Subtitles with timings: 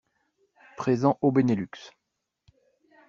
[0.77, 1.91] Présent au Benelux.